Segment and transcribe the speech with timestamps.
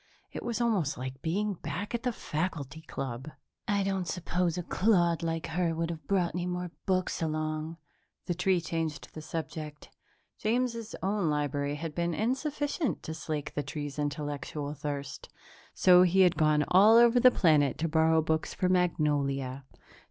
[0.31, 3.29] It was almost like being back at the faculty club.
[3.67, 7.77] "I don't suppose a clod like her would have brought any more books along,"
[8.25, 9.91] the tree changed the subject.
[10.39, 15.29] James's own library had been insufficient to slake the tree's intellectual thirst,
[15.75, 19.65] so he had gone all over the planet to borrow books for Magnolia.
[19.71, 19.81] Dr.